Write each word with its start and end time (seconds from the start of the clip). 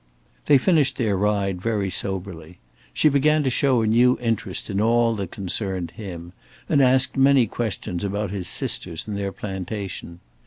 They 0.47 0.57
finished 0.57 0.97
their 0.97 1.15
ride 1.15 1.61
very 1.61 1.91
soberly. 1.91 2.57
She 2.91 3.07
began 3.07 3.43
to 3.43 3.51
show 3.51 3.83
a 3.83 3.85
new 3.85 4.17
interest 4.19 4.67
in 4.67 4.81
all 4.81 5.13
that 5.13 5.29
concerned 5.29 5.91
him, 5.91 6.33
and 6.67 6.81
asked 6.81 7.17
many 7.17 7.45
questions 7.45 8.03
about 8.03 8.31
his 8.31 8.47
sisters 8.47 9.07
and 9.07 9.15
their 9.15 9.31
plantation. 9.31 10.19